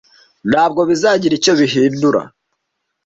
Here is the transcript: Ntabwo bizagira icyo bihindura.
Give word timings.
Ntabwo 0.49 0.81
bizagira 0.89 1.33
icyo 1.39 1.53
bihindura. 1.59 2.21